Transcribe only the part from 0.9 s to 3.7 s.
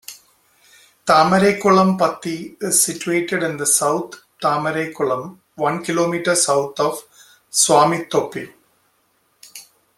Thamaraikulam Pathi is situated in the